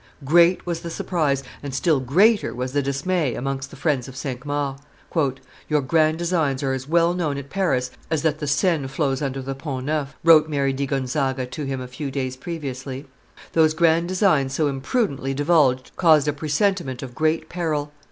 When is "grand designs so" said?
13.75-14.65